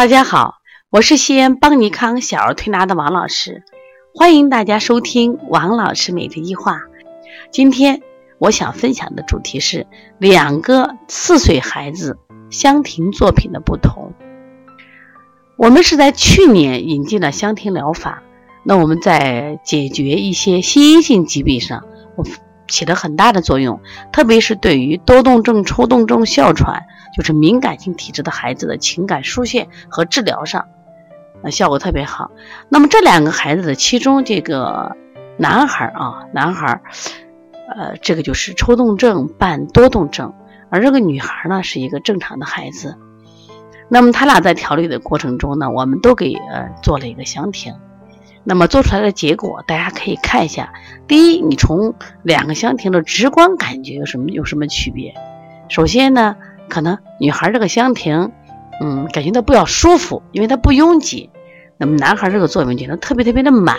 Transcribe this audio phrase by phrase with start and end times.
[0.00, 0.54] 大家好，
[0.88, 3.64] 我是西安邦尼康小儿推拿的王老师，
[4.14, 6.80] 欢迎大家收听王老师每日一话。
[7.52, 8.00] 今天
[8.38, 9.86] 我想分享的主题是
[10.16, 12.16] 两个四岁孩子
[12.48, 14.14] 香庭作品的不同。
[15.58, 18.22] 我们是在去年引进了香庭疗法，
[18.64, 21.84] 那我们在解决一些心因性疾病上，
[22.16, 22.24] 我
[22.68, 23.78] 起了很大的作用，
[24.14, 26.84] 特别是对于多动症、抽动症、哮喘。
[27.16, 30.68] 就是敏感性体质的孩子的情感疏泄和治疗上，
[31.42, 32.30] 呃，效果特别好。
[32.68, 34.96] 那么这两个孩子的其中这个
[35.36, 36.80] 男孩啊，男孩，
[37.74, 40.34] 呃，这个就是抽动症伴多动症，
[40.70, 42.96] 而这个女孩呢是一个正常的孩子。
[43.88, 47.74] 那么他俩在调理的过程中呢，我们都给呃做了一个详庭。
[48.44, 50.72] 那么做出来的结果，大家可以看一下。
[51.08, 55.14] 第一，你从两个相庭的直观感觉有什么有什么区别？
[55.68, 56.36] 首先呢。
[56.70, 58.32] 可能女孩这个香庭，
[58.80, 61.28] 嗯，感觉到比较舒服，因为它不拥挤。
[61.76, 63.76] 那么男孩这个作品觉得特别特别的满，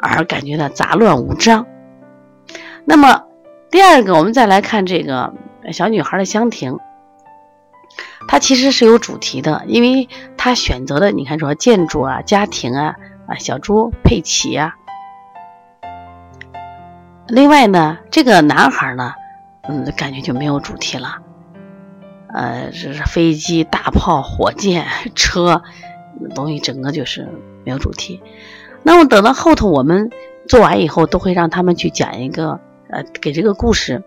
[0.00, 1.66] 而感觉到杂乱无章。
[2.84, 3.24] 那么
[3.70, 5.34] 第二个，我们再来看这个
[5.72, 6.78] 小女孩的香庭，
[8.28, 12.94] 它其实是有主题的，因为她选择的，你看说建筑啊、家庭啊、
[13.26, 14.74] 啊小猪佩奇呀。
[17.26, 19.12] 另外呢，这个男孩呢，
[19.68, 21.16] 嗯，感觉就没有主题了。
[22.36, 24.84] 呃，这是飞机、大炮、火箭、
[25.14, 25.62] 车，
[26.34, 27.26] 东西整个就是
[27.64, 28.22] 没有主题。
[28.82, 30.10] 那么等到后头我们
[30.46, 34.02] 做完以后，都会让他们去讲一个，呃，给这个故事，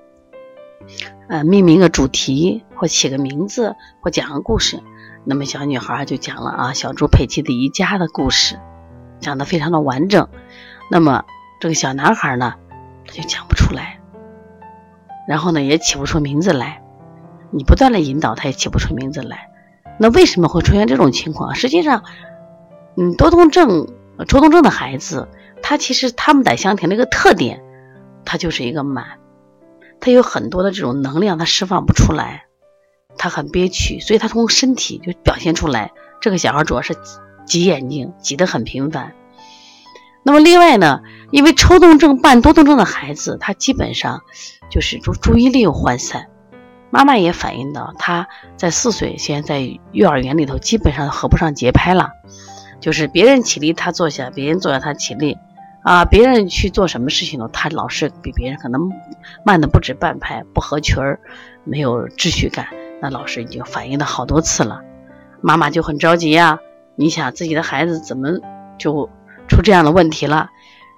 [1.27, 4.79] 呃，命名个主题或起个名字或讲个故事。
[5.25, 8.59] 那么小女孩就讲了啊，小猪佩奇的一家的故事，
[9.19, 10.29] 讲的非常的完整。
[10.91, 11.25] 那么
[11.59, 12.53] 这个小男孩呢，
[13.07, 13.99] 他就讲不出来，
[15.27, 16.83] 然后呢，也起不出名字来。
[17.51, 19.49] 你不断的引导，他也起不出名字来。
[19.99, 21.55] 那为什么会出现这种情况？
[21.55, 22.03] 实际上，
[22.95, 23.87] 嗯，多动症、
[24.27, 25.27] 抽动症的孩子，
[25.61, 27.61] 他其实他们在香庭的一个特点，
[28.23, 29.19] 他就是一个满，
[29.99, 32.45] 他有很多的这种能量，他释放不出来，
[33.17, 35.91] 他很憋屈，所以他从身体就表现出来。
[36.21, 36.95] 这个小孩主要是
[37.45, 39.13] 挤眼睛，挤得很频繁。
[40.23, 41.01] 那么另外呢，
[41.31, 44.21] 因为抽动症伴多动症的孩子，他基本上
[44.69, 46.27] 就是注注意力又涣散。
[46.91, 48.27] 妈妈也反映到，他
[48.57, 52.11] 在四岁，现在在幼儿园里头基本上合不上节拍了，
[52.79, 55.37] 就是别人起立他坐下，别人坐下他起立，
[55.83, 58.89] 啊，别人去做什么事情呢，他老是比别人可能
[59.45, 61.19] 慢的不止半拍，不合群儿，
[61.63, 62.67] 没有秩序感。
[63.01, 64.81] 那老师已经反映了好多次了，
[65.41, 66.59] 妈妈就很着急呀。
[66.95, 68.39] 你想自己的孩子怎么
[68.77, 69.09] 就
[69.47, 70.49] 出这样的问题了？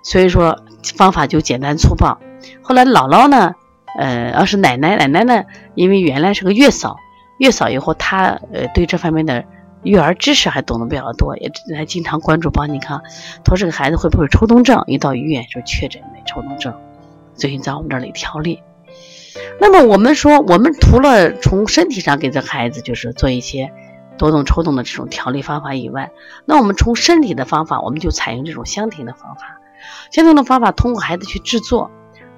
[0.04, 0.64] 所以说
[0.96, 2.18] 方法就简单粗暴。
[2.64, 3.54] 后来姥姥呢？
[3.98, 5.44] 呃，要是奶奶，奶奶呢？
[5.76, 6.98] 因为原来是个月嫂，
[7.38, 9.44] 月嫂以后她呃对这方面的
[9.84, 13.02] 育儿知识还懂得比较多，也还经常关注邦尼康。
[13.44, 14.84] 他说这个孩子会不会抽动症？
[14.88, 16.74] 一到医院就确诊为抽动症，
[17.36, 18.62] 最近在我们这里调理。
[19.60, 23.72] 那么我们说，我们除了从身体上给这孩子就是做一些
[24.18, 26.12] 多动抽动的这种调理方法以外，
[26.46, 29.60] 那我们从身体的方法，我们就采用这种香庭的方法。
[30.12, 31.92] 香庭的方法通过孩子去制作。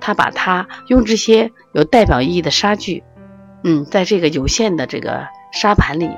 [0.06, 3.06] 他把它用这些有代表意义的沙具，
[3.64, 6.10] 嗯，在这个有限的这个沙盘里，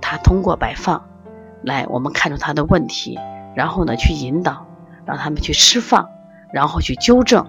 [0.00, 1.06] 他通过摆放，
[1.62, 3.18] 来我们看出他的问题，
[3.54, 4.66] 然后呢去引导，
[5.04, 6.08] 让他们去释放，
[6.50, 7.46] 然后去纠正，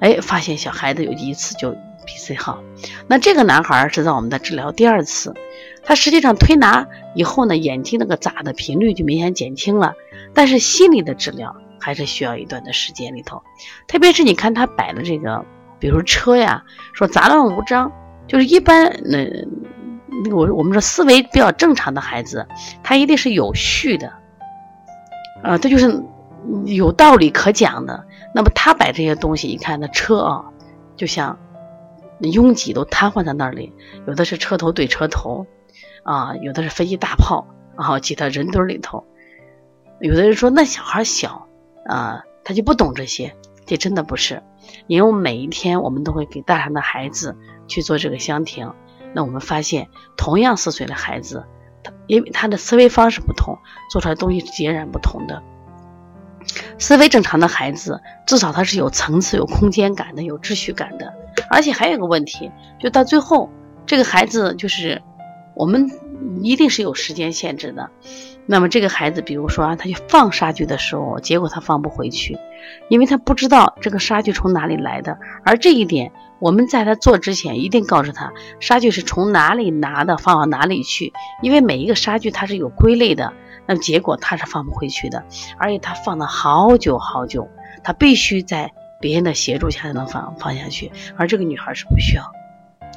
[0.00, 2.58] 哎，发现小孩子有一次就比谁好。
[3.06, 5.32] 那这个男孩是在我们的治疗第二次，
[5.82, 9.94] 他实际上推拿以后呢，眼睛那个眨的频率就明显减轻了，
[10.34, 11.56] 但是心理的治疗。
[11.78, 13.42] 还是需要一段的时间里头，
[13.86, 15.44] 特别是你看他摆的这个，
[15.78, 17.92] 比如车呀，说杂乱无章，
[18.26, 19.24] 就是一般那
[20.24, 22.46] 那个我我们说思维比较正常的孩子，
[22.82, 24.12] 他一定是有序的，
[25.42, 26.02] 啊，这就是
[26.66, 28.04] 有道理可讲的。
[28.34, 30.44] 那么他摆这些东西，一看那车啊，
[30.96, 31.38] 就像
[32.20, 33.72] 拥挤都瘫痪在那里，
[34.06, 35.46] 有的是车头对车头，
[36.02, 37.46] 啊，有的是飞机大炮，
[37.76, 39.04] 然后挤到人堆里头，
[40.00, 41.47] 有的人说那小孩小。
[41.88, 43.34] 啊，他就不懂这些，
[43.66, 44.42] 这真的不是，
[44.86, 47.36] 因为我们每一天我们都会给大人的孩子
[47.66, 48.72] 去做这个香庭，
[49.14, 51.44] 那我们发现同样四岁的孩子，
[51.82, 53.58] 他因为他的思维方式不同，
[53.90, 55.42] 做出来东西截然不同的。
[56.78, 61.12] 思维正常的孩子，至少他是有层次、有空间感的、有秩序感的，
[61.50, 63.50] 而且还有一个问题，就到最后
[63.86, 65.02] 这个孩子就是
[65.58, 65.90] 我们
[66.42, 67.90] 一定是有时间限制的。
[68.46, 72.38] 那么这个孩子，比如说他去放杀具的时候，结果他放不回去，
[72.88, 75.18] 因为他不知道这个杀具从哪里来的。
[75.44, 81.12] 而这一点，我们在他做之前一定告诉他，杀具是从哪里拿的，放到哪里去。
[81.42, 83.34] 因为每一个杀具它是有归类的，
[83.66, 85.24] 那结果他是放不回去的，
[85.58, 87.50] 而且他放了好久好久，
[87.82, 90.90] 他必须在别人的协助下才能放放下去。
[91.16, 92.22] 而这个女孩是不需要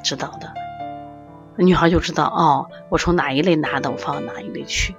[0.02, 0.54] 知道的，
[1.58, 4.96] 女孩就知道哦，我从哪一类拿的，我放到哪一类去。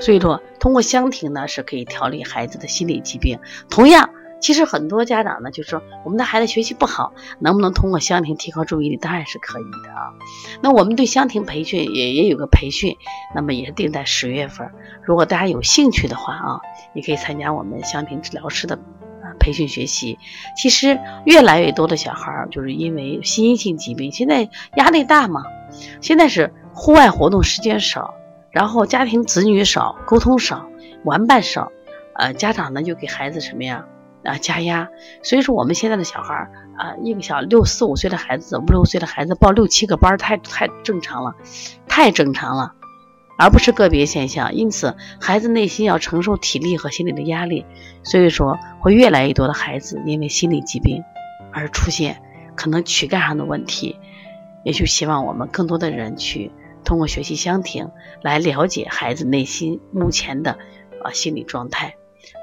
[0.00, 3.38] 所以说，通过香庭呢，是可以调理孩子的心理疾病。
[3.70, 4.10] 同样，
[4.40, 8.96] 其实很多家长呢，就说我们的孩子学习不好，能不能通过香庭提高注意力？
[8.96, 10.10] 当然是可以的啊。
[10.60, 12.96] 那我们对香庭培训也也有个培训，
[13.34, 14.68] 那么也是定在十月份。
[15.04, 16.60] 如果大家有兴趣的话啊，
[16.94, 18.76] 也可以参加我们香庭治疗师的
[19.38, 20.18] 培训学习。
[20.56, 25.44] 其实越来越多的小孩就是因为心因性疾病，现在压力大嘛，
[26.00, 28.14] 现在是户外活动时间少。
[28.50, 30.68] 然后家庭子女少，沟通少，
[31.04, 31.72] 玩伴少，
[32.14, 33.86] 呃，家长呢就给孩子什么呀
[34.24, 34.90] 啊加压，
[35.22, 41.34] 所以说我们现在的小孩儿啊，一个小六四五岁的孩子，五六岁的孩子报六七个班，太太正常了，
[41.88, 42.74] 太正常了，
[43.38, 44.54] 而不是个别现象。
[44.54, 47.64] 因此，孩子内心要承受体力和心理的压力，
[48.02, 51.02] 所以说会越来越多的孩子因为心理疾病
[51.54, 52.20] 而出现
[52.54, 53.98] 可能躯干上的问题，
[54.64, 56.50] 也就希望我们更多的人去。
[56.84, 57.90] 通过学习香庭
[58.22, 60.58] 来了解孩子内心目前的
[61.04, 61.94] 啊心理状态，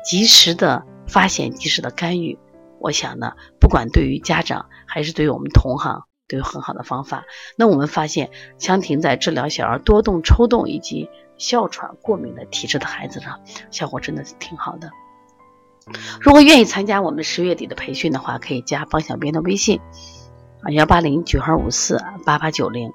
[0.05, 2.39] 及时的发现，及时的干预。
[2.79, 7.25] 我想呢，不管对于家长还是对于我们同行，都有很好的方法。
[7.57, 14.89] 那我们发现，香婷在治疗小儿多动、抽动以及哮喘、过敏的体质的孩子上，效果真的是挺好的。
[16.21, 19.81] 如果愿意参加我们十月底的培训的话，可以加方小编的微信
[20.61, 22.91] 啊，幺八零九二五四八八九零。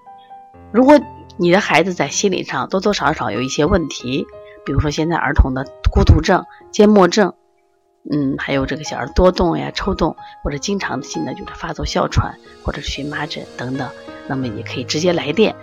[0.73, 1.01] 如果
[1.37, 4.27] 你的孩子在心理上多多少少有一些问题，
[4.65, 7.35] 比如说现在儿童的孤独症、缄默症，
[8.11, 13.89] 嗯，还有这个小儿多动呀、抽动，或者经常性的就是发作哮喘，或者是荨麻疹等等，
[14.27, 15.55] 那么也可以直接来电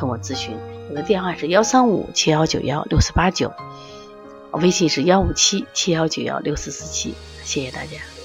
[0.00, 0.56] 跟我咨询。
[0.88, 3.52] 我的电话是幺三五七幺九幺六四八九，
[4.52, 7.14] 微信是幺五七七幺九幺六四四七，
[7.44, 8.19] 谢谢大家。